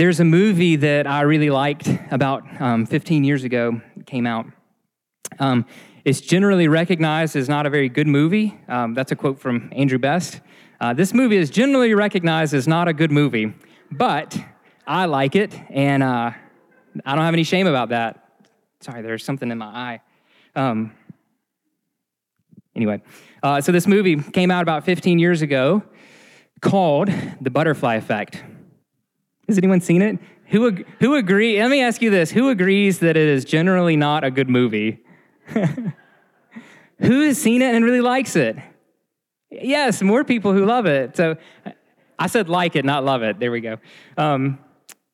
[0.00, 4.46] There's a movie that I really liked about um, 15 years ago, came out.
[5.38, 5.66] Um,
[6.06, 8.58] it's generally recognized as not a very good movie.
[8.66, 10.40] Um, that's a quote from Andrew Best.
[10.80, 13.52] Uh, this movie is generally recognized as not a good movie,
[13.90, 14.38] but
[14.86, 16.30] I like it, and uh,
[17.04, 18.24] I don't have any shame about that.
[18.80, 20.00] Sorry, there's something in my eye.
[20.56, 20.94] Um,
[22.74, 23.02] anyway,
[23.42, 25.82] uh, so this movie came out about 15 years ago
[26.62, 27.10] called
[27.42, 28.42] The Butterfly Effect.
[29.50, 30.16] Has anyone seen it?
[30.46, 31.60] Who, who agree?
[31.60, 32.30] Let me ask you this.
[32.30, 35.00] Who agrees that it is generally not a good movie?
[35.48, 38.56] who has seen it and really likes it?
[39.50, 41.16] Yes, more people who love it.
[41.16, 41.36] So
[42.16, 43.40] I said like it, not love it.
[43.40, 43.78] There we go.
[44.16, 44.60] Um,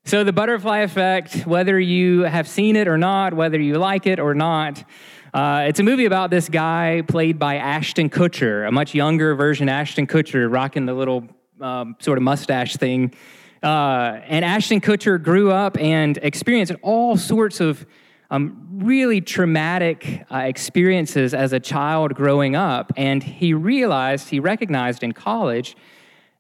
[0.05, 4.21] so, the butterfly effect, whether you have seen it or not, whether you like it
[4.21, 4.85] or not,
[5.33, 9.71] uh, it's a movie about this guy played by Ashton Kutcher, a much younger version
[9.71, 11.27] Ashton Kutcher, rocking the little
[11.61, 13.15] um, sort of mustache thing.
[13.63, 17.87] Uh, and Ashton Kutcher grew up and experienced all sorts of
[18.31, 22.93] um, really traumatic uh, experiences as a child growing up.
[22.97, 25.77] And he realized, he recognized in college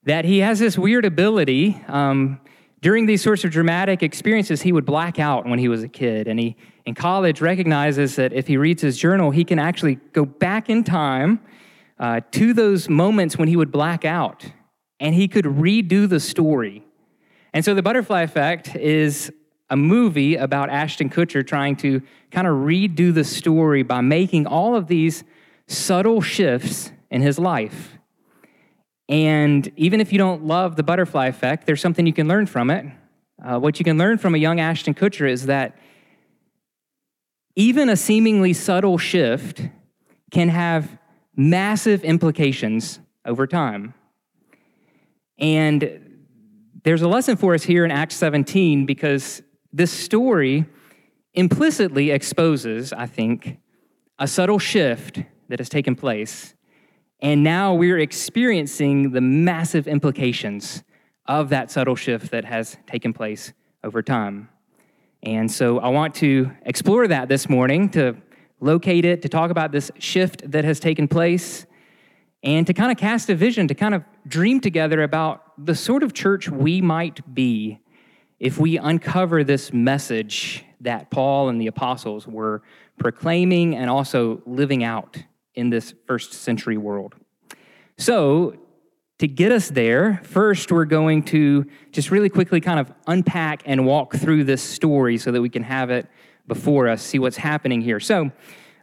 [0.04, 1.80] that he has this weird ability.
[1.88, 2.40] Um,
[2.80, 6.28] during these sorts of dramatic experiences, he would black out when he was a kid.
[6.28, 10.24] And he, in college, recognizes that if he reads his journal, he can actually go
[10.24, 11.40] back in time
[11.98, 14.44] uh, to those moments when he would black out
[15.00, 16.85] and he could redo the story.
[17.56, 19.32] And so, The Butterfly Effect is
[19.70, 24.76] a movie about Ashton Kutcher trying to kind of redo the story by making all
[24.76, 25.24] of these
[25.66, 27.96] subtle shifts in his life.
[29.08, 32.68] And even if you don't love the butterfly effect, there's something you can learn from
[32.68, 32.92] it.
[33.42, 35.78] Uh, what you can learn from a young Ashton Kutcher is that
[37.54, 39.62] even a seemingly subtle shift
[40.30, 40.98] can have
[41.34, 43.94] massive implications over time.
[45.38, 46.05] And
[46.86, 49.42] there's a lesson for us here in Acts 17 because
[49.72, 50.64] this story
[51.34, 53.58] implicitly exposes, I think,
[54.18, 56.54] a subtle shift that has taken place
[57.20, 60.84] and now we're experiencing the massive implications
[61.26, 64.48] of that subtle shift that has taken place over time.
[65.22, 68.16] And so I want to explore that this morning, to
[68.60, 71.65] locate it, to talk about this shift that has taken place,
[72.46, 76.04] and to kind of cast a vision, to kind of dream together about the sort
[76.04, 77.80] of church we might be
[78.38, 82.62] if we uncover this message that Paul and the apostles were
[82.98, 85.18] proclaiming and also living out
[85.56, 87.14] in this first century world.
[87.98, 88.56] So,
[89.18, 93.86] to get us there, first we're going to just really quickly kind of unpack and
[93.86, 96.06] walk through this story so that we can have it
[96.46, 97.98] before us, see what's happening here.
[97.98, 98.30] So,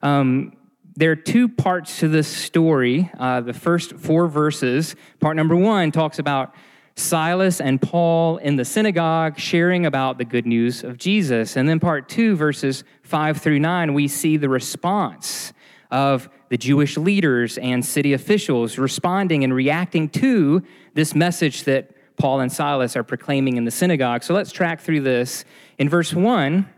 [0.01, 0.53] um,
[0.95, 3.09] there are two parts to this story.
[3.17, 6.53] Uh, the first four verses, part number one, talks about
[6.95, 11.55] Silas and Paul in the synagogue sharing about the good news of Jesus.
[11.55, 15.53] And then part two, verses five through nine, we see the response
[15.89, 20.61] of the Jewish leaders and city officials responding and reacting to
[20.93, 24.23] this message that Paul and Silas are proclaiming in the synagogue.
[24.23, 25.45] So let's track through this.
[25.79, 26.69] In verse 1,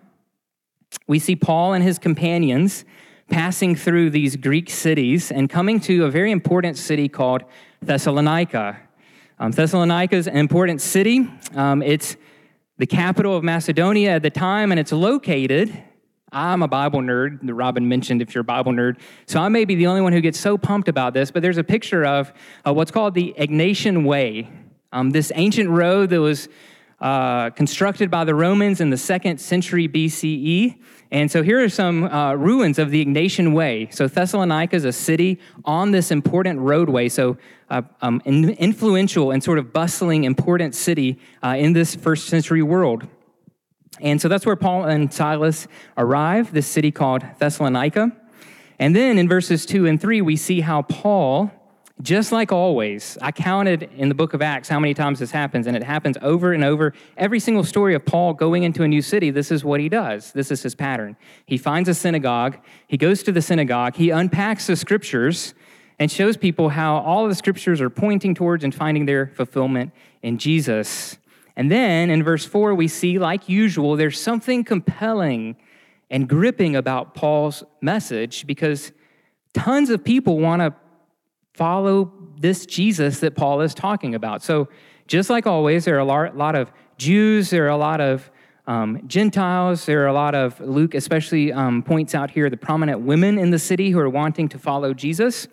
[1.07, 2.85] we see Paul and his companions
[3.29, 7.43] passing through these Greek cities and coming to a very important city called
[7.81, 8.79] Thessalonica.
[9.39, 11.29] Um, Thessalonica is an important city.
[11.53, 12.15] Um, it's
[12.77, 15.83] the capital of Macedonia at the time, and it's located
[16.35, 18.97] I'm a Bible nerd, that Robin mentioned if you're a Bible nerd.
[19.25, 21.57] So I may be the only one who gets so pumped about this, but there's
[21.57, 22.33] a picture of
[22.67, 24.49] uh, what's called the Egnatian Way,
[24.91, 26.49] um, this ancient road that was
[26.99, 30.77] uh, constructed by the Romans in the second century BCE.
[31.11, 33.87] And so here are some uh, ruins of the Egnatian Way.
[33.91, 37.37] So Thessalonica is a city on this important roadway, so
[37.69, 43.07] uh, um, influential and sort of bustling, important city uh, in this first century world.
[44.01, 45.67] And so that's where Paul and Silas
[45.97, 48.11] arrive, this city called Thessalonica.
[48.77, 51.51] And then in verses 2 and 3, we see how Paul,
[52.01, 55.65] just like always, I counted in the book of Acts how many times this happens,
[55.65, 56.93] and it happens over and over.
[57.15, 60.33] Every single story of Paul going into a new city, this is what he does.
[60.33, 61.15] This is his pattern.
[61.45, 62.57] He finds a synagogue,
[62.87, 65.53] he goes to the synagogue, he unpacks the scriptures,
[65.97, 70.37] and shows people how all the scriptures are pointing towards and finding their fulfillment in
[70.37, 71.17] Jesus.
[71.55, 75.55] And then in verse 4, we see, like usual, there's something compelling
[76.09, 78.91] and gripping about Paul's message because
[79.53, 80.73] tons of people want to
[81.55, 84.43] follow this Jesus that Paul is talking about.
[84.43, 84.67] So,
[85.07, 88.29] just like always, there are a lot of Jews, there are a lot of
[88.67, 93.01] um, Gentiles, there are a lot of, Luke especially um, points out here, the prominent
[93.01, 95.47] women in the city who are wanting to follow Jesus.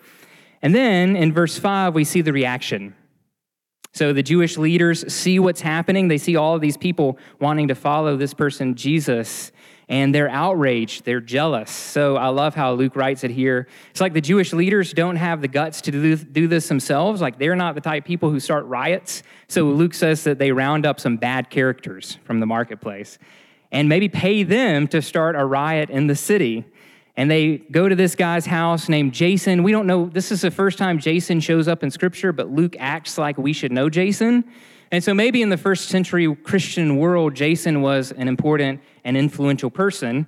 [0.62, 2.94] And then in verse 5, we see the reaction.
[3.93, 6.08] So the Jewish leaders see what's happening.
[6.08, 9.52] They see all of these people wanting to follow this person, Jesus,
[9.88, 11.05] and they're outraged.
[11.05, 11.70] They're jealous.
[11.70, 13.69] So I love how Luke writes it here.
[13.90, 17.20] It's like the Jewish leaders don't have the guts to do, do this themselves.
[17.20, 19.23] Like they're not the type of people who start riots.
[19.49, 23.19] So Luke says that they round up some bad characters from the marketplace
[23.70, 26.64] and maybe pay them to start a riot in the city
[27.17, 29.62] and they go to this guy's house named Jason.
[29.62, 32.75] We don't know, this is the first time Jason shows up in scripture, but Luke
[32.79, 34.44] acts like we should know Jason.
[34.92, 39.70] And so maybe in the first century Christian world, Jason was an important and influential
[39.70, 40.26] person.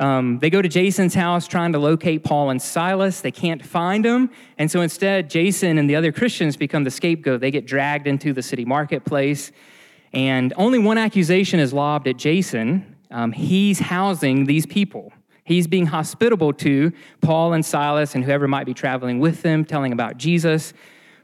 [0.00, 3.20] Um, they go to Jason's house trying to locate Paul and Silas.
[3.20, 4.30] They can't find them.
[4.56, 7.42] And so instead, Jason and the other Christians become the scapegoat.
[7.42, 9.52] They get dragged into the city marketplace.
[10.14, 12.96] And only one accusation is lobbed at Jason.
[13.10, 15.12] Um, he's housing these people.
[15.44, 19.92] He's being hospitable to Paul and Silas and whoever might be traveling with them, telling
[19.92, 20.72] about Jesus.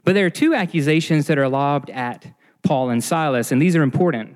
[0.03, 2.34] But there are two accusations that are lobbed at
[2.65, 4.35] Paul and Silas, and these are important.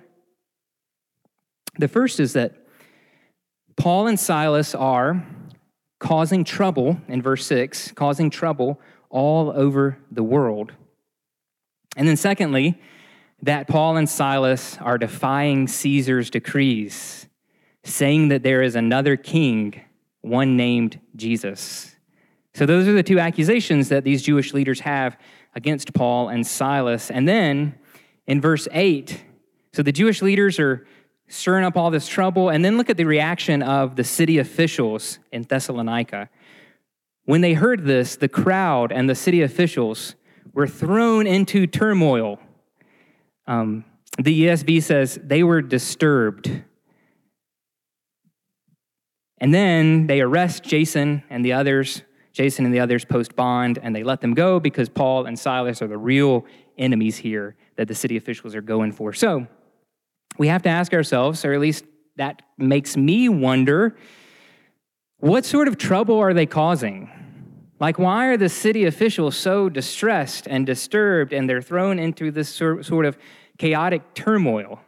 [1.77, 2.55] The first is that
[3.75, 5.25] Paul and Silas are
[5.99, 8.79] causing trouble, in verse 6, causing trouble
[9.09, 10.71] all over the world.
[11.97, 12.79] And then, secondly,
[13.41, 17.27] that Paul and Silas are defying Caesar's decrees
[17.83, 19.81] saying that there is another king,
[20.21, 21.95] one named Jesus.
[22.53, 25.17] So, those are the two accusations that these Jewish leaders have
[25.55, 27.09] against Paul and Silas.
[27.09, 27.75] And then
[28.29, 29.25] in verse 8,
[29.73, 30.85] so the Jewish leaders are
[31.27, 32.49] stirring up all this trouble.
[32.49, 36.29] And then look at the reaction of the city officials in Thessalonica.
[37.25, 40.13] When they heard this, the crowd and the city officials
[40.53, 42.37] were thrown into turmoil.
[43.47, 43.83] Um,
[44.19, 46.63] the ESV says they were disturbed.
[49.39, 52.03] And then they arrest Jason and the others.
[52.31, 55.81] Jason and the others post bond and they let them go because Paul and Silas
[55.81, 56.45] are the real
[56.77, 59.13] enemies here that the city officials are going for.
[59.13, 59.47] So
[60.37, 61.85] we have to ask ourselves, or at least
[62.17, 63.95] that makes me wonder,
[65.19, 67.09] what sort of trouble are they causing?
[67.79, 72.49] Like, why are the city officials so distressed and disturbed and they're thrown into this
[72.49, 73.17] sort of
[73.57, 74.81] chaotic turmoil?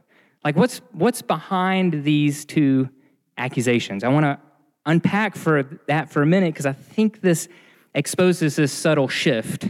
[0.44, 2.90] Like, what's, what's behind these two
[3.38, 4.04] accusations.
[4.04, 4.38] I want to
[4.86, 7.48] unpack for that for a minute because I think this
[7.96, 9.70] exposes this subtle shift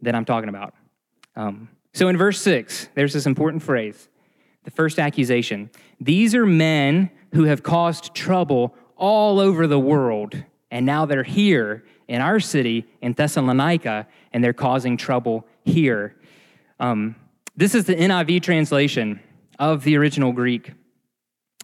[0.00, 0.72] that I'm talking about.
[1.36, 4.08] Um, so in verse 6, there's this important phrase
[4.64, 5.70] the first accusation.
[6.00, 10.40] These are men who have caused trouble all over the world,
[10.70, 16.14] and now they're here in our city in Thessalonica, and they're causing trouble here.
[16.78, 17.16] Um,
[17.56, 19.20] this is the NIV translation
[19.58, 20.72] of the original Greek.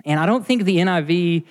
[0.05, 1.45] And I don't think the NIV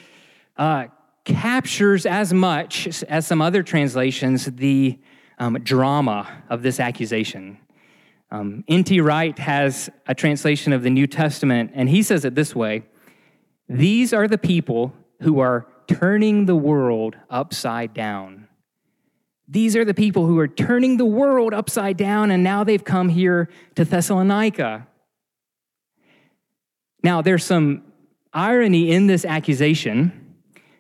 [0.58, 0.88] uh,
[1.26, 5.00] captures as much as some other translations the
[5.40, 7.58] um, drama of this accusation.
[8.30, 9.00] Um, N.T.
[9.02, 12.84] Wright has a translation of the New Testament, and he says it this way
[13.70, 18.48] These are the people who are turning the world upside down.
[19.48, 23.08] These are the people who are turning the world upside down, and now they've come
[23.08, 24.88] here to Thessalonica.
[27.02, 27.84] Now, there's some
[28.34, 30.27] irony in this accusation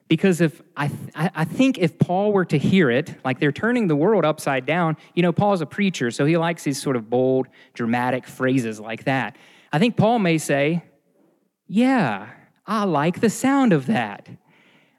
[0.08, 3.88] because if I, th- I think if Paul were to hear it, like they're turning
[3.88, 7.10] the world upside down, you know, Paul's a preacher, so he likes these sort of
[7.10, 9.36] bold, dramatic phrases like that.
[9.72, 10.84] I think Paul may say,
[11.68, 12.30] Yeah,
[12.66, 14.30] I like the sound of that.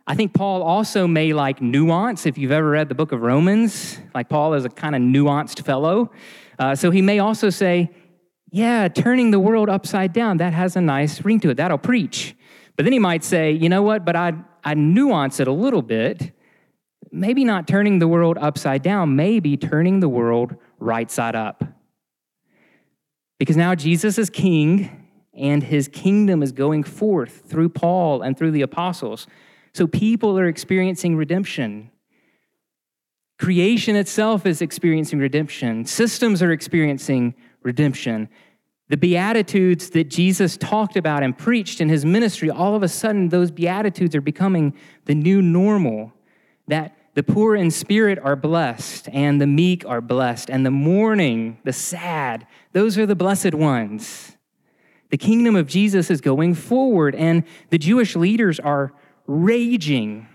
[0.07, 2.27] I think Paul also may like nuance.
[2.27, 5.65] If you've ever read the book of Romans, like Paul is a kind of nuanced
[5.65, 6.11] fellow.
[6.59, 7.91] Uh, so he may also say,
[8.51, 11.57] Yeah, turning the world upside down, that has a nice ring to it.
[11.57, 12.35] That'll preach.
[12.79, 15.83] But then he might say, you know what, but I, I nuance it a little
[15.83, 16.33] bit.
[17.11, 21.65] Maybe not turning the world upside down, maybe turning the world right side up.
[23.39, 28.51] Because now Jesus is king and his kingdom is going forth through Paul and through
[28.51, 29.27] the apostles.
[29.73, 31.91] So people are experiencing redemption.
[33.39, 35.85] Creation itself is experiencing redemption.
[35.85, 38.29] Systems are experiencing redemption.
[38.89, 43.29] The Beatitudes that Jesus talked about and preached in his ministry, all of a sudden,
[43.29, 46.13] those Beatitudes are becoming the new normal.
[46.69, 51.59] That the poor in spirit are blessed, and the meek are blessed, and the mourning,
[51.65, 54.37] the sad, those are the blessed ones.
[55.11, 58.93] The kingdom of Jesus is going forward, and the Jewish leaders are
[59.27, 60.27] raging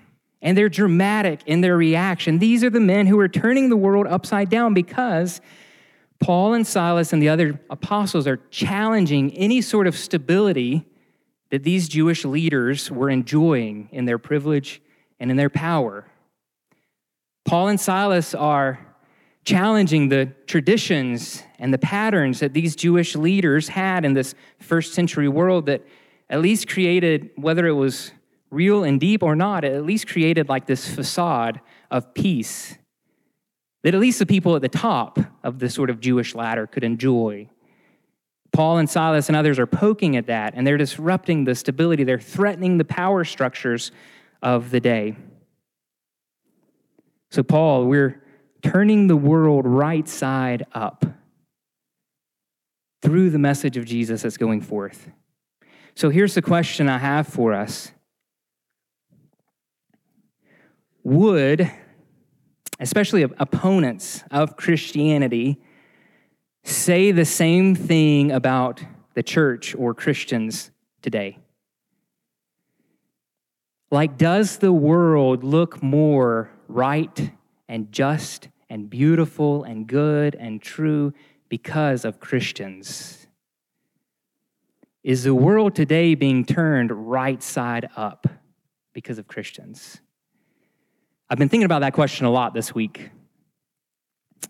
[0.44, 2.38] and they're dramatic in their reaction.
[2.38, 5.40] These are the men who are turning the world upside down because
[6.24, 10.86] Paul and Silas and the other apostles are challenging any sort of stability
[11.50, 14.82] that these Jewish leaders were enjoying in their privilege
[15.20, 16.06] and in their power.
[17.44, 18.80] Paul and Silas are
[19.44, 25.28] challenging the traditions and the patterns that these Jewish leaders had in this first century
[25.28, 25.86] world that
[26.30, 28.12] at least created, whether it was
[28.50, 31.60] real and deep or not, it at least created like this facade
[31.92, 32.78] of peace
[33.84, 36.84] that at least the people at the top of the sort of Jewish ladder could
[36.84, 37.50] enjoy.
[38.54, 42.04] Paul and Silas and others are poking at that, and they're disrupting the stability.
[42.04, 43.92] They're threatening the power structures
[44.42, 45.16] of the day.
[47.32, 48.24] So, Paul, we're
[48.62, 51.04] turning the world right side up
[53.02, 55.10] through the message of Jesus that's going forth.
[55.96, 57.92] So, here's the question I have for us
[61.04, 61.72] Would,
[62.80, 65.60] especially opponents of Christianity,
[66.64, 71.38] say the same thing about the church or Christians today?
[73.92, 77.32] Like, does the world look more right
[77.68, 81.14] and just and beautiful and good and true
[81.48, 83.28] because of Christians?
[85.04, 88.26] Is the world today being turned right side up
[88.94, 90.00] because of Christians?
[91.34, 93.10] I've been thinking about that question a lot this week.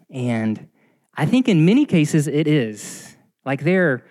[0.09, 0.67] And
[1.15, 3.15] I think in many cases it is.
[3.45, 4.03] Like there are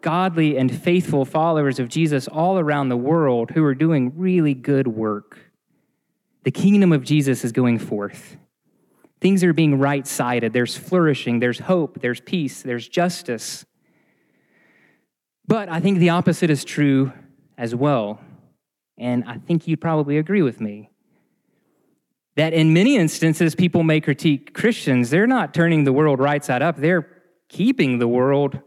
[0.00, 4.86] godly and faithful followers of Jesus all around the world who are doing really good
[4.86, 5.38] work.
[6.44, 8.36] The kingdom of Jesus is going forth.
[9.20, 10.52] Things are being right sided.
[10.52, 13.66] There's flourishing, there's hope, there's peace, there's justice.
[15.48, 17.12] But I think the opposite is true
[17.58, 18.20] as well.
[18.96, 20.90] And I think you'd probably agree with me
[22.36, 25.10] that in many instances, people may critique Christians.
[25.10, 27.08] They're not turning the world right side up, they're
[27.48, 28.60] keeping the world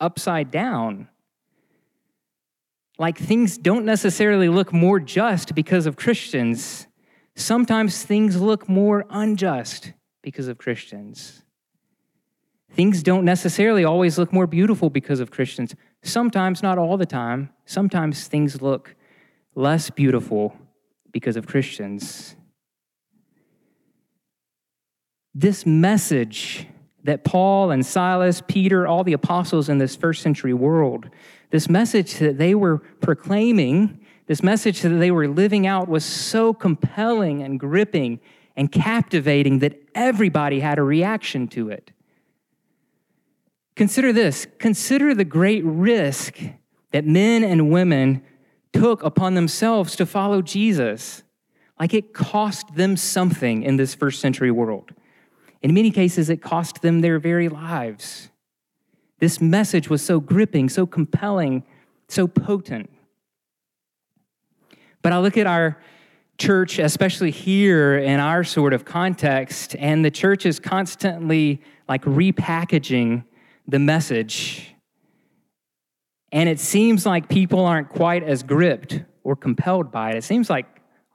[0.00, 1.08] upside down.
[2.98, 6.86] Like things don't necessarily look more just because of Christians.
[7.34, 9.92] Sometimes things look more unjust
[10.22, 11.42] because of Christians.
[12.70, 15.74] Things don't necessarily always look more beautiful because of Christians.
[16.02, 17.50] Sometimes, not all the time.
[17.66, 18.96] Sometimes things look
[19.54, 20.56] less beautiful
[21.12, 22.36] because of Christians.
[25.34, 26.66] This message
[27.02, 31.08] that Paul and Silas, Peter, all the apostles in this first century world,
[31.50, 36.54] this message that they were proclaiming, this message that they were living out was so
[36.54, 38.20] compelling and gripping
[38.56, 41.90] and captivating that everybody had a reaction to it.
[43.76, 46.38] Consider this consider the great risk
[46.92, 48.22] that men and women
[48.72, 51.22] took upon themselves to follow Jesus.
[51.78, 54.92] Like it cost them something in this first century world.
[55.64, 58.28] In many cases, it cost them their very lives.
[59.18, 61.64] This message was so gripping, so compelling,
[62.06, 62.90] so potent.
[65.00, 65.80] But I look at our
[66.36, 73.24] church, especially here in our sort of context, and the church is constantly like repackaging
[73.66, 74.74] the message.
[76.30, 80.16] And it seems like people aren't quite as gripped or compelled by it.
[80.16, 80.66] It seems like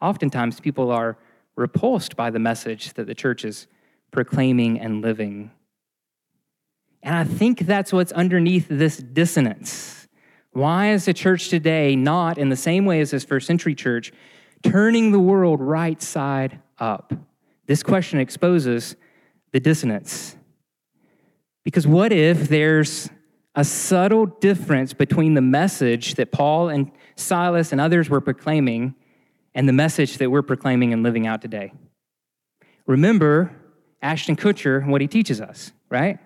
[0.01, 1.20] oftentimes people are
[1.56, 3.68] repulsed by the message that the church is
[4.12, 5.51] proclaiming and living.
[7.01, 10.08] And I think that's what's underneath this dissonance.
[10.51, 14.12] Why is the church today not, in the same way as this first century church,
[14.63, 17.13] turning the world right side up?
[17.68, 18.96] This question exposes
[19.51, 20.36] the dissonance.
[21.63, 23.10] Because what if there's
[23.56, 28.96] a subtle difference between the message that Paul and Silas and others were proclaiming
[29.54, 31.72] and the message that we're proclaiming and living out today?
[32.88, 33.56] Remember,
[34.01, 36.20] Ashton Kutcher and what he teaches us, right?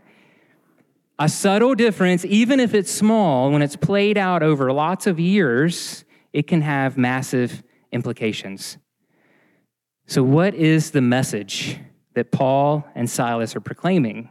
[1.20, 6.06] A subtle difference, even if it's small, when it's played out over lots of years,
[6.34, 8.78] it can have massive implications.
[10.08, 11.80] So, what is the message
[12.16, 14.30] that Paul and Silas are proclaiming?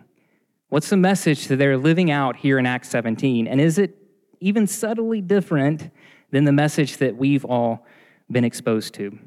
[0.68, 3.46] What's the message that they're living out here in Acts 17?
[3.46, 3.94] And is it
[4.40, 5.90] even subtly different
[6.30, 7.86] than the message that we've all
[8.30, 9.18] been exposed to?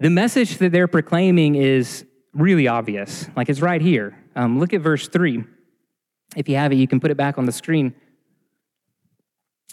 [0.00, 2.05] The message that they're proclaiming is
[2.36, 3.28] really obvious.
[3.34, 4.18] Like it's right here.
[4.34, 5.44] Um, look at verse 3.
[6.36, 7.94] If you have it, you can put it back on the screen.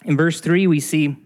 [0.04, 1.16] In verse 3, we see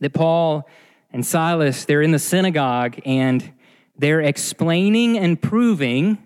[0.00, 0.68] that Paul
[1.10, 3.52] and Silas, they're in the synagogue and
[3.96, 6.18] they're explaining and proving,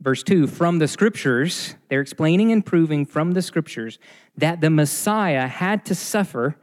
[0.00, 3.98] verse 2, from the scriptures, they're explaining and proving from the scriptures
[4.36, 6.56] that the Messiah had to suffer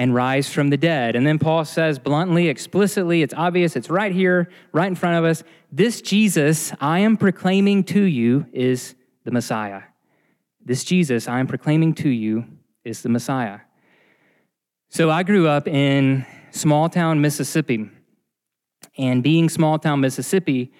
[0.00, 1.14] and rise from the dead.
[1.14, 5.26] And then Paul says bluntly, explicitly, it's obvious, it's right here, right in front of
[5.26, 5.44] us.
[5.70, 9.82] This Jesus I am proclaiming to you is the Messiah.
[10.64, 12.46] This Jesus I am proclaiming to you
[12.82, 13.60] is the Messiah.
[14.88, 17.90] So I grew up in small town Mississippi.
[18.96, 20.72] And being small town Mississippi,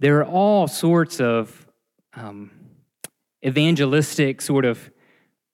[0.00, 1.68] there are all sorts of
[2.14, 2.50] um,
[3.46, 4.90] evangelistic sort of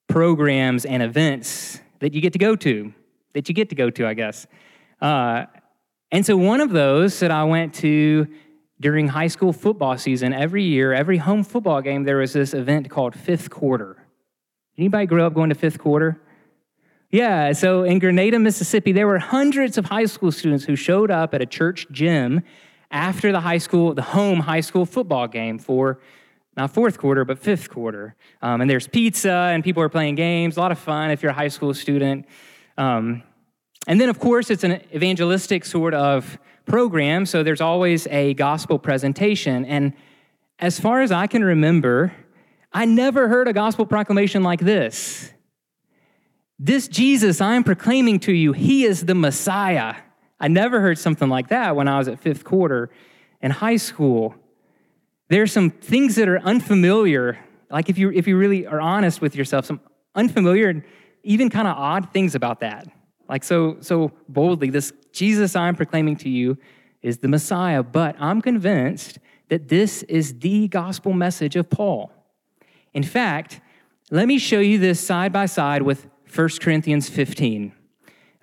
[0.07, 2.95] programs and events that you get to go to,
[3.33, 4.47] that you get to go to, I guess.
[5.01, 5.45] Uh,
[6.11, 8.27] and so one of those that I went to
[8.79, 12.89] during high school football season, every year, every home football game, there was this event
[12.89, 13.97] called Fifth Quarter.
[14.77, 16.19] Anybody grow up going to Fifth Quarter?
[17.11, 21.33] Yeah, so in Grenada, Mississippi, there were hundreds of high school students who showed up
[21.33, 22.41] at a church gym
[22.89, 25.99] after the high school, the home high school football game for
[26.57, 28.15] not fourth quarter, but fifth quarter.
[28.41, 30.57] Um, and there's pizza, and people are playing games.
[30.57, 32.25] A lot of fun if you're a high school student.
[32.77, 33.23] Um,
[33.87, 38.77] and then, of course, it's an evangelistic sort of program, so there's always a gospel
[38.79, 39.65] presentation.
[39.65, 39.93] And
[40.59, 42.13] as far as I can remember,
[42.71, 45.31] I never heard a gospel proclamation like this.
[46.59, 49.95] This Jesus I am proclaiming to you, he is the Messiah.
[50.39, 52.91] I never heard something like that when I was at fifth quarter
[53.41, 54.35] in high school.
[55.29, 59.35] There's some things that are unfamiliar, like if you, if you really are honest with
[59.35, 59.81] yourself, some
[60.13, 60.85] unfamiliar,
[61.23, 62.87] even kind of odd things about that.
[63.29, 66.57] Like so, so boldly, this Jesus I'm proclaiming to you
[67.01, 72.11] is the Messiah, but I'm convinced that this is the gospel message of Paul.
[72.93, 73.61] In fact,
[74.09, 77.73] let me show you this side by side with 1 Corinthians 15.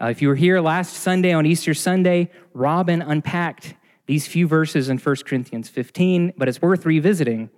[0.00, 3.74] Uh, if you were here last Sunday on Easter Sunday, Robin unpacked
[4.06, 7.50] these few verses in 1 Corinthians 15, but it's worth revisiting.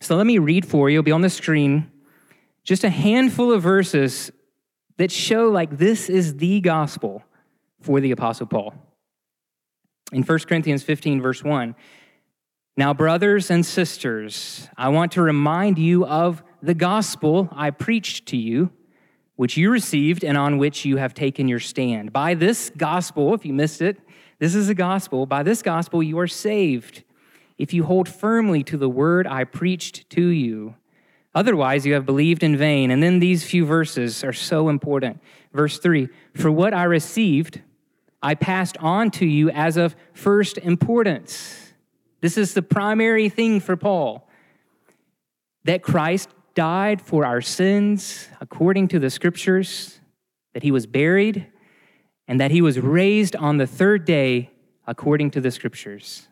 [0.00, 1.90] So let me read for you, it'll be on the screen,
[2.64, 4.30] just a handful of verses
[4.96, 7.22] that show like this is the gospel
[7.80, 8.74] for the Apostle Paul.
[10.12, 11.74] In 1 Corinthians 15, verse 1,
[12.76, 18.38] now, brothers and sisters, I want to remind you of the gospel I preached to
[18.38, 18.70] you,
[19.36, 22.10] which you received and on which you have taken your stand.
[22.10, 23.98] By this gospel, if you missed it,
[24.38, 25.26] this is the gospel.
[25.26, 27.04] By this gospel, you are saved
[27.58, 30.74] if you hold firmly to the word I preached to you.
[31.34, 32.90] Otherwise, you have believed in vain.
[32.90, 35.20] And then these few verses are so important.
[35.52, 37.60] Verse 3 For what I received,
[38.22, 41.72] I passed on to you as of first importance.
[42.20, 44.28] This is the primary thing for Paul
[45.64, 50.00] that Christ died for our sins according to the scriptures,
[50.52, 51.46] that he was buried,
[52.26, 54.50] and that he was raised on the third day
[54.86, 56.28] according to the scriptures,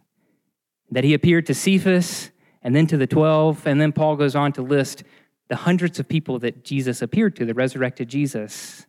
[0.90, 2.30] that he appeared to Cephas
[2.68, 3.66] and then to the 12.
[3.66, 5.02] And then Paul goes on to list
[5.48, 8.84] the hundreds of people that Jesus appeared to, the resurrected Jesus.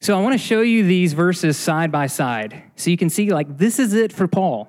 [0.00, 3.30] So I want to show you these verses side by side so you can see,
[3.30, 4.68] like, this is it for Paul.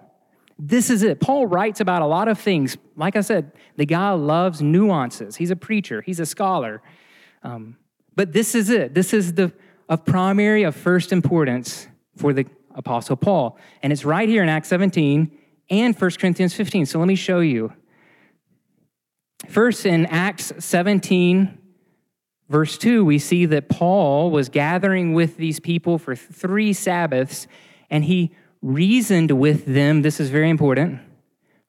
[0.59, 1.19] This is it.
[1.19, 2.77] Paul writes about a lot of things.
[2.95, 5.37] Like I said, the guy loves nuances.
[5.37, 6.79] He's a preacher, he's a scholar.
[7.41, 7.75] Um,
[8.15, 8.93] but this is it.
[8.93, 9.51] This is the
[9.87, 12.45] of primary, of first importance for the
[12.75, 13.57] Apostle Paul.
[13.81, 15.38] And it's right here in Acts 17
[15.69, 16.85] and 1 Corinthians 15.
[16.85, 17.73] So let me show you.
[19.47, 21.57] First, in Acts 17,
[22.49, 27.47] verse 2, we see that Paul was gathering with these people for three Sabbaths,
[27.89, 30.01] and he reasoned with them.
[30.01, 30.99] This is very important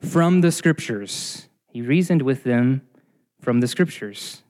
[0.01, 1.49] from the scriptures.
[1.69, 2.83] He reasoned with them
[3.41, 4.43] from the scriptures.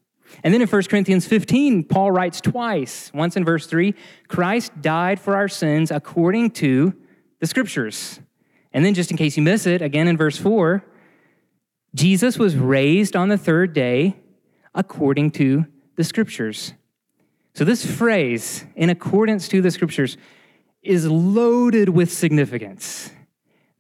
[0.43, 3.11] And then in 1 Corinthians 15, Paul writes twice.
[3.13, 3.95] Once in verse 3,
[4.29, 6.95] Christ died for our sins according to
[7.41, 8.21] the scriptures.
[8.73, 10.85] And then, just in case you miss it, again in verse 4,
[11.95, 14.17] Jesus was raised on the third day
[14.75, 16.75] according to the scriptures.
[17.55, 20.17] So, this phrase, in accordance to the scriptures,
[20.83, 23.11] is loaded with significance.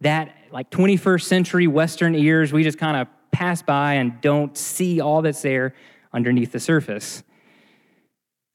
[0.00, 5.00] That, like 21st century Western ears, we just kind of pass by and don't see
[5.00, 5.74] all that's there
[6.12, 7.22] underneath the surface.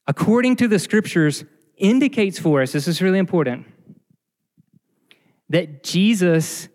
[0.07, 1.45] According to the scriptures,
[1.77, 3.65] indicates for us, this is really important,
[5.49, 6.67] that Jesus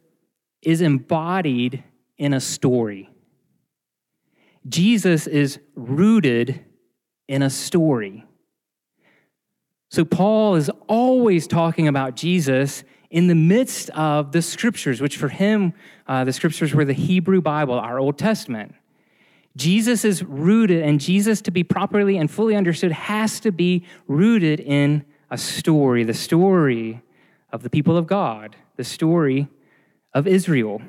[0.62, 1.82] is embodied
[2.18, 3.10] in a story.
[4.68, 6.64] Jesus is rooted
[7.28, 8.24] in a story.
[9.88, 15.28] So, Paul is always talking about Jesus in the midst of the scriptures, which for
[15.28, 15.72] him,
[16.06, 18.74] uh, the scriptures were the Hebrew Bible, our Old Testament.
[19.56, 24.60] Jesus is rooted, and Jesus, to be properly and fully understood, has to be rooted
[24.60, 27.02] in a story, the story
[27.52, 29.48] of the people of God, the story
[30.14, 30.80] of Israel.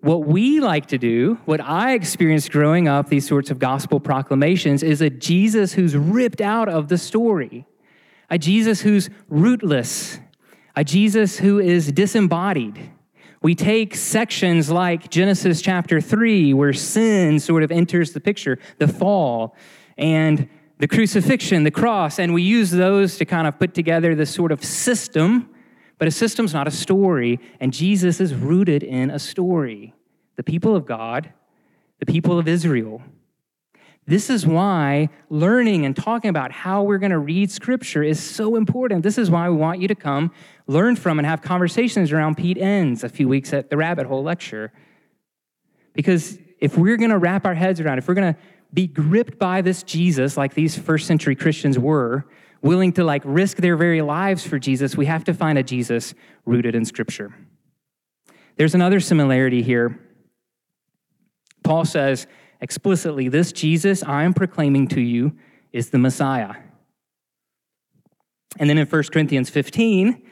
[0.00, 4.82] What we like to do, what I experienced growing up, these sorts of gospel proclamations,
[4.82, 7.66] is a Jesus who's ripped out of the story,
[8.30, 10.20] a Jesus who's rootless,
[10.76, 12.90] a Jesus who is disembodied.
[13.42, 18.88] We take sections like Genesis chapter 3, where sin sort of enters the picture, the
[18.88, 19.56] fall,
[19.96, 24.34] and the crucifixion, the cross, and we use those to kind of put together this
[24.34, 25.48] sort of system
[25.98, 29.94] But a system's not a story, and Jesus is rooted in a story.
[30.36, 31.32] The people of God,
[32.00, 33.02] the people of Israel.
[34.06, 38.54] This is why learning and talking about how we're going to read Scripture is so
[38.54, 39.02] important.
[39.02, 40.30] This is why we want you to come
[40.68, 44.22] learn from and have conversations around Pete Enns a few weeks at the Rabbit Hole
[44.22, 44.72] Lecture.
[45.94, 48.40] Because if we're going to wrap our heads around, if we're going to
[48.72, 52.26] be gripped by this Jesus like these first century Christians were,
[52.62, 56.14] willing to like risk their very lives for Jesus, we have to find a Jesus
[56.44, 57.34] rooted in Scripture.
[58.56, 60.00] There's another similarity here.
[61.62, 62.26] Paul says,
[62.60, 65.36] explicitly, This Jesus I am proclaiming to you
[65.72, 66.54] is the Messiah.
[68.58, 70.22] And then in 1 Corinthians 15,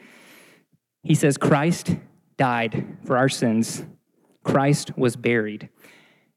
[1.03, 1.95] he says, Christ
[2.37, 3.85] died for our sins,
[4.43, 5.69] Christ was buried.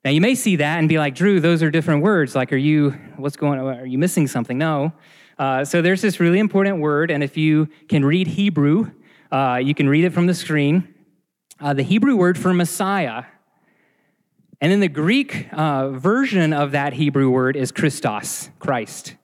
[0.05, 2.35] Now you may see that and be like, Drew, those are different words.
[2.35, 3.79] Like, are you, what's going on?
[3.79, 4.57] Are you missing something?
[4.57, 4.93] No.
[5.39, 8.91] Uh, so there's this really important word, and if you can read Hebrew,
[9.31, 10.95] uh, you can read it from the screen.
[11.61, 13.25] Uh, the Hebrew word for Messiah
[14.61, 19.15] and then the Greek uh, version of that Hebrew word is Christos, Christ.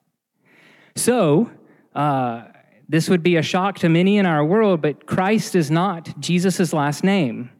[0.95, 1.51] So,
[1.95, 2.45] uh,
[2.89, 6.73] this would be a shock to many in our world, but Christ is not Jesus'
[6.73, 7.51] last name,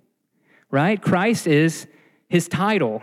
[0.71, 1.01] right?
[1.01, 1.89] Christ is
[2.35, 3.01] his title.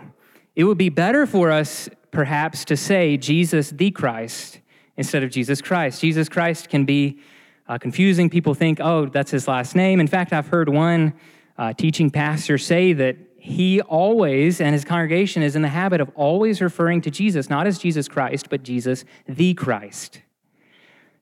[0.54, 4.60] It would be better for us, perhaps, to say Jesus the Christ
[4.98, 6.02] instead of Jesus Christ.
[6.02, 7.18] Jesus Christ can be
[7.66, 8.28] uh, confusing.
[8.28, 10.00] People think, oh, that's his last name.
[10.00, 11.14] In fact, I've heard one
[11.56, 16.10] uh, teaching pastor say that he always, and his congregation is in the habit of
[16.14, 20.20] always referring to Jesus, not as Jesus Christ, but Jesus the Christ.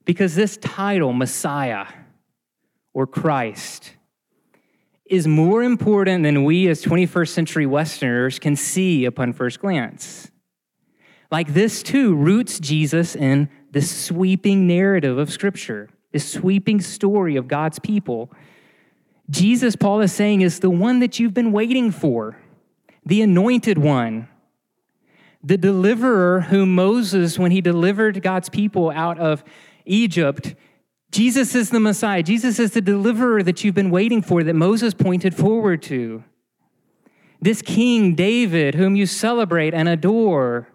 [0.05, 1.87] Because this title, Messiah
[2.93, 3.93] or Christ,
[5.11, 10.31] is more important than we as 21st century Westerners can see upon first glance.
[11.31, 17.49] Like this, too, roots Jesus in the sweeping narrative of Scripture, the sweeping story of
[17.49, 18.33] God's people
[19.31, 22.37] Jesus, Paul is saying, is the one that you've been waiting for,
[23.07, 24.29] the anointed one,
[25.43, 29.45] the deliverer whom Moses, when he delivered God's people out of
[29.87, 30.57] Egypt,
[31.11, 32.23] Jesus is the Messiah.
[32.23, 36.23] Jesus is the deliverer that you've been waiting for, that Moses pointed forward to.
[37.41, 40.69] This King David, whom you celebrate and adore,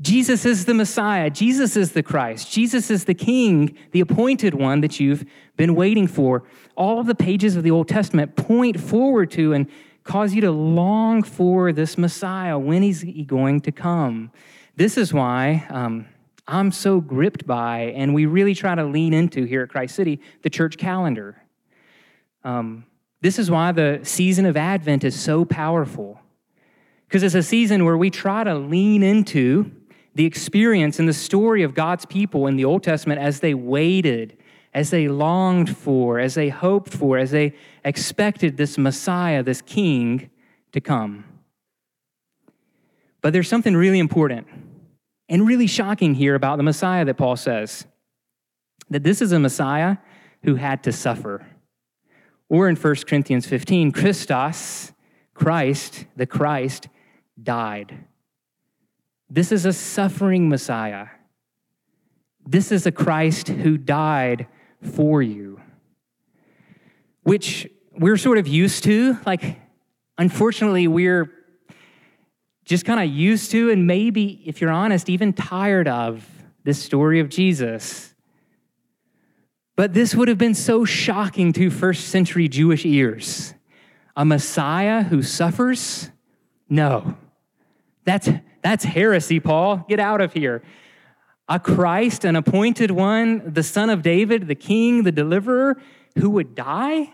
[0.00, 1.30] Jesus is the Messiah.
[1.30, 2.50] Jesus is the Christ.
[2.50, 5.24] Jesus is the King, the appointed one that you've
[5.56, 6.42] been waiting for.
[6.74, 9.66] All of the pages of the Old Testament point forward to and
[10.04, 12.58] cause you to long for this Messiah.
[12.58, 14.30] When is he going to come?
[14.76, 16.06] This is why um,
[16.48, 20.20] I'm so gripped by, and we really try to lean into here at Christ City,
[20.42, 21.42] the church calendar.
[22.44, 22.84] Um,
[23.20, 26.20] this is why the season of Advent is so powerful.
[27.08, 29.70] Because it's a season where we try to lean into
[30.14, 34.36] the experience and the story of God's people in the Old Testament as they waited,
[34.72, 37.54] as they longed for, as they hoped for, as they
[37.84, 40.30] expected this Messiah, this King
[40.72, 41.24] to come.
[43.20, 44.46] But there's something really important
[45.28, 47.86] and really shocking here about the Messiah that Paul says
[48.90, 49.96] that this is a Messiah
[50.42, 51.46] who had to suffer.
[52.48, 54.92] Or in 1 Corinthians 15, Christos,
[55.34, 56.88] Christ, the Christ,
[57.42, 58.04] died.
[59.28, 61.08] This is a suffering Messiah.
[62.46, 64.46] This is a Christ who died
[64.80, 65.60] for you,
[67.24, 69.18] which we're sort of used to.
[69.26, 69.58] Like,
[70.16, 71.32] unfortunately, we're
[72.66, 76.28] just kind of used to, and maybe, if you're honest, even tired of
[76.64, 78.12] this story of Jesus.
[79.76, 83.54] But this would have been so shocking to first century Jewish ears.
[84.16, 86.10] A Messiah who suffers?
[86.68, 87.16] No.
[88.04, 88.28] That's
[88.62, 89.84] that's heresy, Paul.
[89.88, 90.62] Get out of here.
[91.48, 95.80] A Christ, an appointed one, the son of David, the king, the deliverer,
[96.18, 97.12] who would die?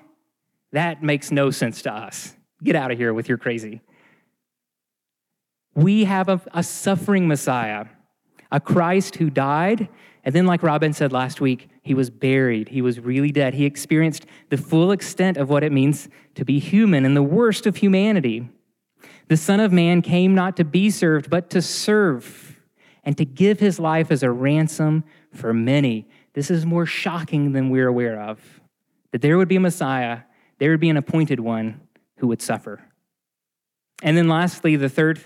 [0.70, 2.34] That makes no sense to us.
[2.64, 3.82] Get out of here with your crazy.
[5.74, 7.87] We have a, a suffering Messiah,
[8.50, 9.88] a Christ who died,
[10.24, 12.68] and then, like Robin said last week, he was buried.
[12.68, 13.54] He was really dead.
[13.54, 17.66] He experienced the full extent of what it means to be human and the worst
[17.66, 18.48] of humanity.
[19.28, 22.61] The Son of Man came not to be served, but to serve
[23.02, 26.08] and to give his life as a ransom for many.
[26.35, 28.61] This is more shocking than we're aware of.
[29.11, 30.20] That there would be a Messiah,
[30.58, 31.80] there would be an appointed one
[32.18, 32.80] who would suffer.
[34.02, 35.20] And then lastly, the third,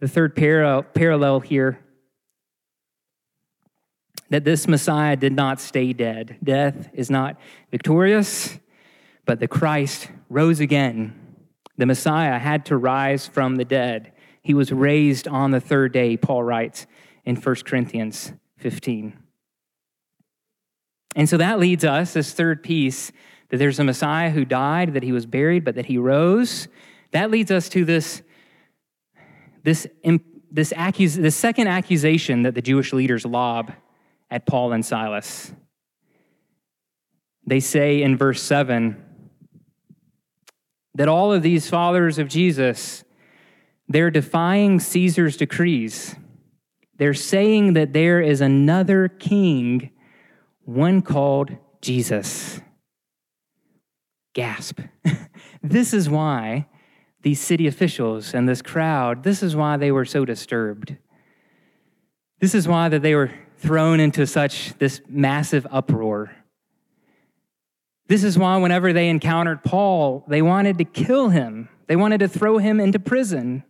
[0.00, 1.80] the third parallel, parallel here
[4.30, 6.36] that this Messiah did not stay dead.
[6.42, 7.38] Death is not
[7.70, 8.58] victorious,
[9.24, 11.28] but the Christ rose again
[11.78, 14.12] the Messiah had to rise from the dead.
[14.42, 16.86] He was raised on the third day, Paul writes
[17.24, 19.16] in 1 Corinthians 15.
[21.14, 23.12] And so that leads us, this third piece,
[23.48, 26.68] that there's a Messiah who died, that he was buried, but that he rose.
[27.12, 28.22] That leads us to this,
[29.62, 29.86] this,
[30.50, 33.72] this, accus- this second accusation that the Jewish leaders lob
[34.30, 35.52] at Paul and Silas.
[37.46, 39.02] They say in verse 7
[40.94, 43.04] that all of these followers of Jesus,
[43.88, 46.14] they're defying Caesar's decrees.
[46.96, 49.90] They're saying that there is another king,
[50.64, 52.60] one called Jesus.
[54.34, 54.80] Gasp.
[55.62, 56.66] this is why
[57.28, 60.96] these city officials and this crowd, this is why they were so disturbed.
[62.40, 66.34] This is why that they were thrown into such this massive uproar.
[68.06, 71.68] This is why whenever they encountered Paul, they wanted to kill him.
[71.86, 73.62] They wanted to throw him into prison.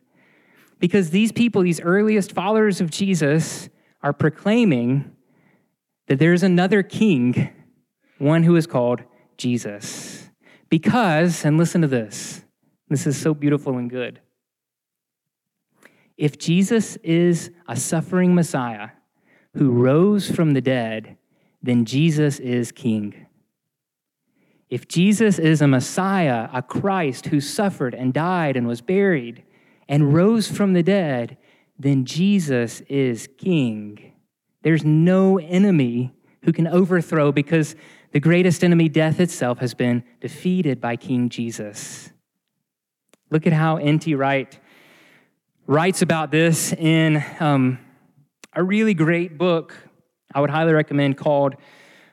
[0.78, 3.68] Because these people, these earliest followers of Jesus,
[4.04, 5.16] are proclaiming
[6.06, 7.50] that there's another king,
[8.18, 9.02] one who is called
[9.36, 10.30] Jesus.
[10.68, 12.44] Because, and listen to this,
[12.88, 14.20] this is so beautiful and good.
[16.16, 18.90] If Jesus is a suffering Messiah
[19.54, 21.16] who rose from the dead,
[21.62, 23.26] then Jesus is king.
[24.68, 29.44] If Jesus is a Messiah, a Christ who suffered and died and was buried
[29.88, 31.38] and rose from the dead,
[31.78, 34.12] then Jesus is king.
[34.62, 37.76] There's no enemy who can overthrow because
[38.12, 42.10] the greatest enemy, death itself, has been defeated by King Jesus.
[43.30, 44.14] Look at how N.T.
[44.14, 44.58] Wright
[45.66, 47.78] writes about this in um,
[48.54, 49.76] a really great book
[50.34, 51.56] I would highly recommend called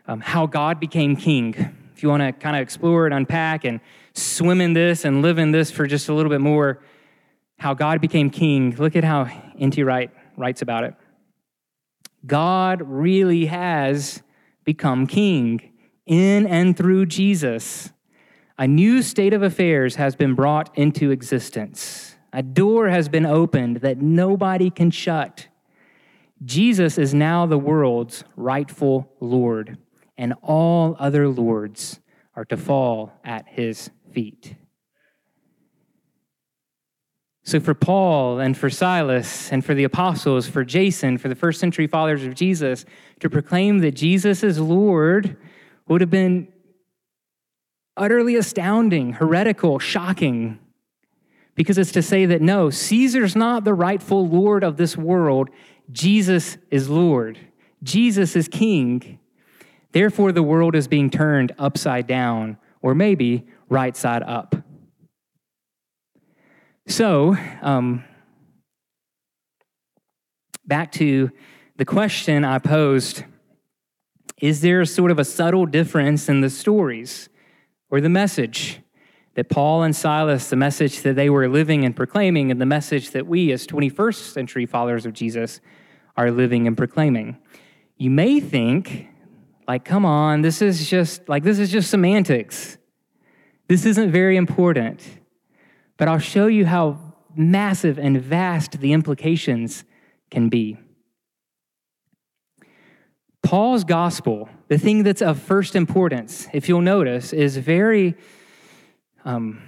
[0.08, 1.56] um, How God Became King.
[1.94, 3.80] If you want to kind of explore and unpack and
[4.14, 6.82] swim in this and live in this for just a little bit more,
[7.60, 9.84] how God became king, look at how N.T.
[9.84, 10.96] Wright writes about it.
[12.26, 14.22] God really has
[14.66, 15.72] become king
[16.06, 17.92] in and through Jesus.
[18.58, 22.16] A new state of affairs has been brought into existence.
[22.32, 25.48] A door has been opened that nobody can shut.
[26.44, 29.78] Jesus is now the world's rightful Lord,
[30.18, 32.00] and all other lords
[32.36, 34.56] are to fall at his feet.
[37.44, 41.60] So, for Paul and for Silas and for the apostles, for Jason, for the first
[41.60, 42.86] century fathers of Jesus,
[43.20, 45.38] to proclaim that Jesus is Lord
[45.88, 46.48] would have been
[47.98, 50.60] utterly astounding, heretical, shocking.
[51.56, 55.50] Because it's to say that no, Caesar's not the rightful Lord of this world.
[55.92, 57.40] Jesus is Lord.
[57.84, 59.20] Jesus is King.
[59.92, 64.56] Therefore, the world is being turned upside down, or maybe right side up.
[66.88, 68.04] So, um,
[70.66, 71.32] back to
[71.78, 73.24] the question I posed
[74.42, 77.30] Is there sort of a subtle difference in the stories?
[77.90, 78.80] Or the message
[79.36, 83.12] that Paul and Silas, the message that they were living and proclaiming, and the message
[83.12, 85.60] that we, as 21st century followers of Jesus,
[86.18, 87.38] are living and proclaiming.
[87.98, 89.08] You may think,
[89.68, 92.78] like, come on, this is just like this is just semantics.
[93.68, 95.02] This isn't very important.
[95.98, 97.00] But I'll show you how
[97.36, 99.84] massive and vast the implications
[100.30, 100.78] can be.
[103.44, 108.16] Paul's gospel, the thing that's of first importance, if you'll notice, is very,
[109.24, 109.62] um,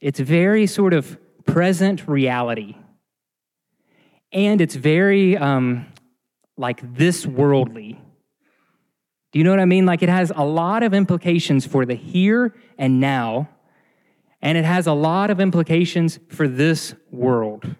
[0.00, 2.76] it's very sort of present reality.
[4.32, 5.86] And it's very um,
[6.56, 8.00] like this worldly.
[9.32, 9.86] Do you know what I mean?
[9.86, 13.48] Like it has a lot of implications for the here and now,
[14.40, 17.74] and it has a lot of implications for this world.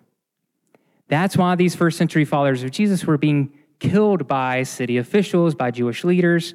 [1.09, 5.71] That's why these first century followers of Jesus were being killed by city officials, by
[5.71, 6.55] Jewish leaders,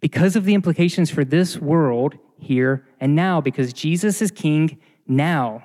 [0.00, 5.64] because of the implications for this world here and now, because Jesus is king now.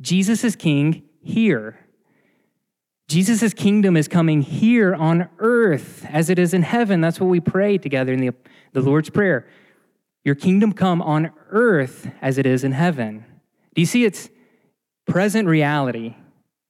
[0.00, 1.78] Jesus is king here.
[3.08, 7.00] Jesus' kingdom is coming here on earth as it is in heaven.
[7.00, 8.34] That's what we pray together in the,
[8.72, 9.46] the Lord's Prayer.
[10.24, 13.24] Your kingdom come on earth as it is in heaven.
[13.74, 14.28] Do you see it's
[15.06, 16.16] present reality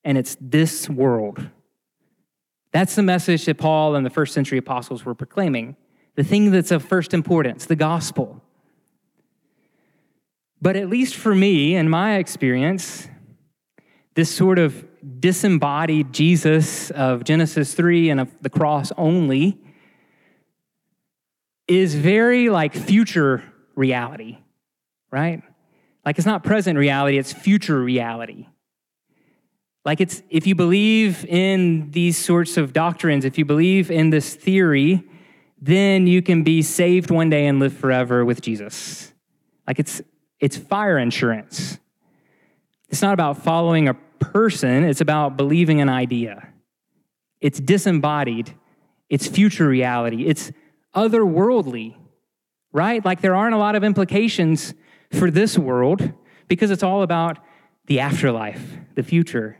[0.04, 1.48] and it's this world?
[2.76, 5.76] That's the message that Paul and the first century apostles were proclaiming.
[6.14, 8.42] The thing that's of first importance, the gospel.
[10.60, 13.08] But at least for me in my experience,
[14.14, 14.84] this sort of
[15.20, 19.58] disembodied Jesus of Genesis 3 and of the cross only
[21.66, 23.42] is very like future
[23.74, 24.36] reality,
[25.10, 25.42] right?
[26.04, 28.48] Like it's not present reality, it's future reality.
[29.86, 34.34] Like it's if you believe in these sorts of doctrines, if you believe in this
[34.34, 35.04] theory,
[35.62, 39.12] then you can be saved one day and live forever with Jesus.
[39.64, 40.02] Like it's
[40.40, 41.78] it's fire insurance.
[42.88, 46.48] It's not about following a person, it's about believing an idea.
[47.40, 48.52] It's disembodied,
[49.08, 50.50] it's future reality, it's
[50.96, 51.94] otherworldly,
[52.72, 53.04] right?
[53.04, 54.74] Like there aren't a lot of implications
[55.12, 56.12] for this world
[56.48, 57.38] because it's all about
[57.86, 59.58] the afterlife, the future.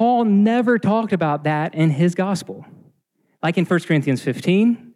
[0.00, 2.64] Paul never talked about that in his gospel.
[3.42, 4.94] Like in 1 Corinthians 15,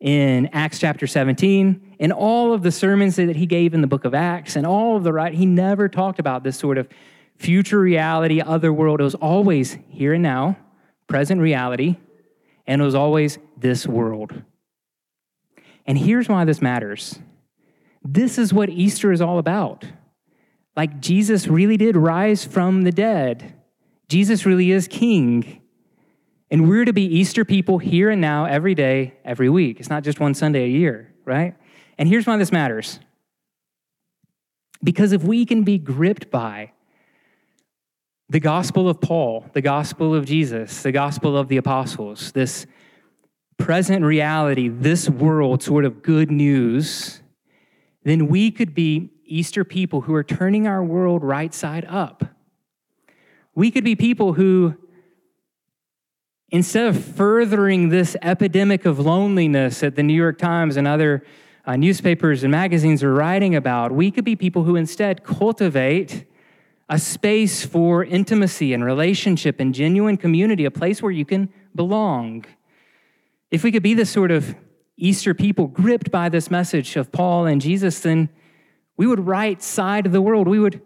[0.00, 4.04] in Acts chapter 17, in all of the sermons that he gave in the book
[4.04, 6.86] of Acts, and all of the right, he never talked about this sort of
[7.38, 9.00] future reality, other world.
[9.00, 10.58] It was always here and now,
[11.06, 11.96] present reality,
[12.66, 14.42] and it was always this world.
[15.86, 17.18] And here's why this matters
[18.04, 19.86] this is what Easter is all about.
[20.76, 23.54] Like Jesus really did rise from the dead,
[24.12, 25.62] Jesus really is king.
[26.50, 29.80] And we're to be Easter people here and now, every day, every week.
[29.80, 31.54] It's not just one Sunday a year, right?
[31.96, 33.00] And here's why this matters.
[34.84, 36.72] Because if we can be gripped by
[38.28, 42.66] the gospel of Paul, the gospel of Jesus, the gospel of the apostles, this
[43.56, 47.22] present reality, this world sort of good news,
[48.04, 52.24] then we could be Easter people who are turning our world right side up.
[53.54, 54.74] We could be people who,
[56.50, 61.24] instead of furthering this epidemic of loneliness that the New York Times and other
[61.66, 66.24] uh, newspapers and magazines are writing about, we could be people who instead cultivate
[66.88, 72.44] a space for intimacy and relationship and genuine community, a place where you can belong.
[73.50, 74.54] If we could be this sort of
[74.96, 78.30] Easter people gripped by this message of Paul and Jesus, then
[78.96, 80.48] we would right side of the world.
[80.48, 80.80] We would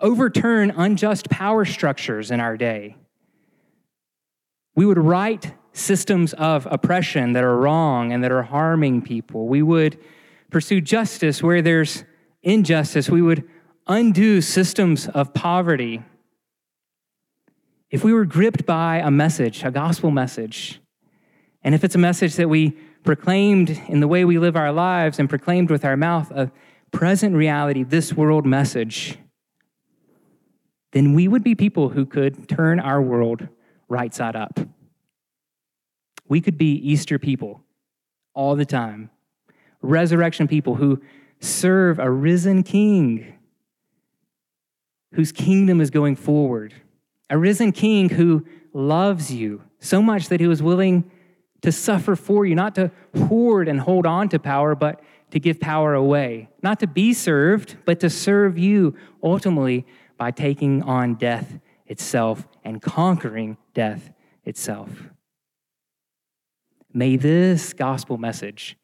[0.00, 2.96] overturn unjust power structures in our day.
[4.74, 9.46] We would right systems of oppression that are wrong and that are harming people.
[9.48, 9.98] We would
[10.50, 12.04] pursue justice where there's
[12.42, 13.10] injustice.
[13.10, 13.48] We would
[13.86, 16.02] undo systems of poverty.
[17.90, 20.80] If we were gripped by a message, a gospel message,
[21.62, 22.70] and if it's a message that we
[23.04, 26.50] proclaimed in the way we live our lives and proclaimed with our mouth, a
[26.90, 29.18] present reality, this world message,
[30.94, 33.48] then we would be people who could turn our world
[33.88, 34.60] right side up.
[36.28, 37.62] We could be Easter people
[38.32, 39.10] all the time,
[39.82, 41.02] resurrection people who
[41.40, 43.34] serve a risen king
[45.14, 46.74] whose kingdom is going forward,
[47.28, 51.10] a risen king who loves you so much that he was willing
[51.62, 52.90] to suffer for you, not to
[53.28, 57.76] hoard and hold on to power, but to give power away, not to be served,
[57.84, 59.84] but to serve you ultimately
[60.16, 64.12] by taking on death itself and conquering death
[64.44, 64.90] itself.
[66.92, 68.76] May this gospel message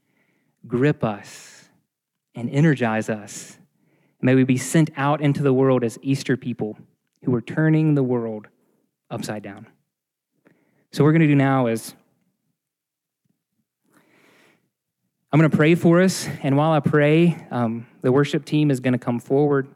[0.67, 1.69] grip us
[2.35, 3.59] and energize us.
[4.21, 6.77] May we be sent out into the world as Easter people
[7.25, 8.49] who are turning the world
[9.11, 9.67] upside down.
[10.93, 11.95] So, what we're going to do now is
[15.33, 18.81] I'm going to pray for us, and while I pray, um, the worship team is
[18.81, 19.69] going to come forward.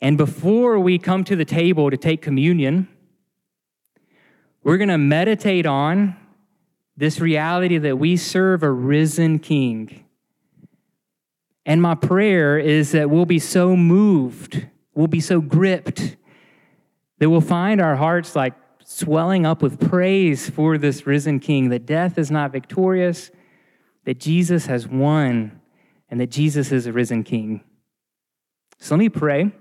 [0.00, 2.88] And before we come to the table to take communion,
[4.62, 6.16] we're going to meditate on
[6.96, 10.04] this reality that we serve a risen King.
[11.64, 16.16] And my prayer is that we'll be so moved, we'll be so gripped,
[17.18, 18.54] that we'll find our hearts like
[18.84, 23.30] swelling up with praise for this risen King, that death is not victorious
[24.06, 25.60] that Jesus has won
[26.08, 27.62] and that Jesus is a risen King.
[28.78, 29.52] So let me pray.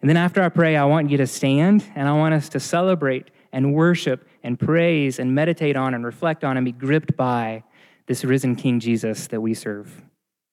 [0.00, 2.60] And then after I pray, I want you to stand and I want us to
[2.60, 7.64] celebrate and worship and praise and meditate on and reflect on and be gripped by
[8.06, 10.02] this risen King Jesus that we serve.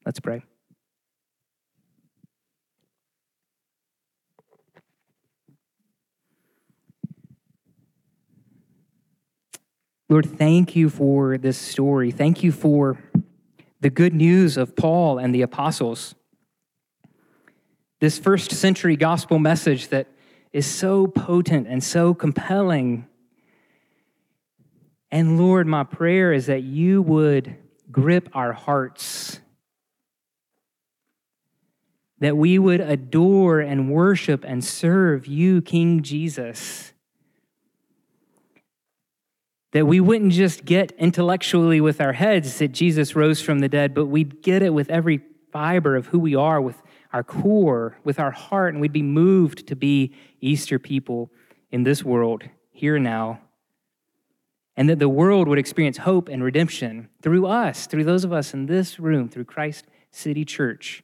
[0.06, 0.44] Let's pray.
[10.10, 12.12] Lord, thank you for this story.
[12.12, 12.98] Thank you for
[13.82, 16.16] the good news of Paul and the apostles.
[18.00, 20.08] This first century gospel message that
[20.54, 23.08] is so potent and so compelling.
[25.12, 27.56] And Lord, my prayer is that you would
[27.92, 29.40] grip our hearts,
[32.20, 36.94] that we would adore and worship and serve you, King Jesus
[39.78, 43.94] that we wouldn't just get intellectually with our heads that Jesus rose from the dead,
[43.94, 45.22] but we'd get it with every
[45.52, 46.82] fiber of who we are, with
[47.14, 51.32] our core, with our heart, and we'd be moved to be Easter people
[51.72, 53.40] in this world, here now.
[54.76, 58.54] And that the world would experience hope and redemption through us, through those of us
[58.54, 61.04] in this room, through Christ City Church,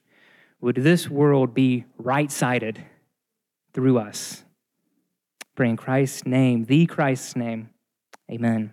[0.60, 2.84] would this world be right sided
[3.72, 4.44] through us?
[5.54, 7.70] Pray in Christ's name, the Christ's name.
[8.30, 8.72] Amen.